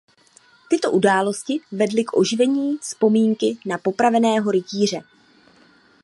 [0.69, 4.99] Tyto události vedly k oživení vzpomínky na popraveného rytíře.